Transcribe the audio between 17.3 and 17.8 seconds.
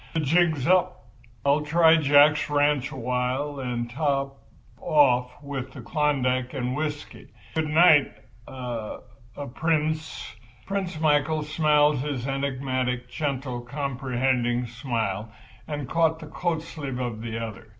other.